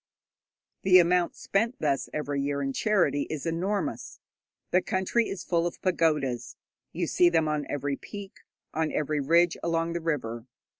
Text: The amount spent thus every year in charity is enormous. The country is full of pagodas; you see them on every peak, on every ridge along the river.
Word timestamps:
The 0.81 0.97
amount 0.97 1.35
spent 1.35 1.75
thus 1.79 2.09
every 2.11 2.41
year 2.41 2.63
in 2.63 2.73
charity 2.73 3.27
is 3.29 3.45
enormous. 3.45 4.19
The 4.71 4.81
country 4.81 5.29
is 5.29 5.43
full 5.43 5.67
of 5.67 5.79
pagodas; 5.83 6.55
you 6.91 7.05
see 7.05 7.29
them 7.29 7.47
on 7.47 7.67
every 7.69 7.97
peak, 7.97 8.37
on 8.73 8.91
every 8.91 9.19
ridge 9.19 9.57
along 9.61 9.93
the 9.93 10.01
river. 10.01 10.47